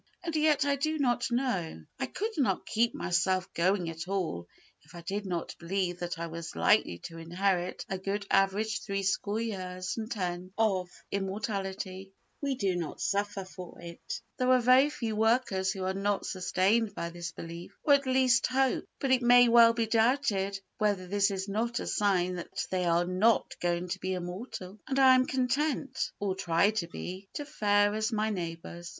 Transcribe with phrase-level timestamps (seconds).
[0.23, 4.47] And yet I do not know—I could not keep myself going at all
[4.81, 9.03] if I did not believe that I was likely to inherit a good average three
[9.03, 12.13] score years and ten of immortality.
[12.51, 18.47] There are very few workers who are not sustained by this belief, or at least
[18.47, 22.85] hope, but it may well be doubted whether this is not a sign that they
[22.85, 27.93] are not going to be immortal—and I am content (or try to be) to fare
[27.93, 28.89] as my neighbours.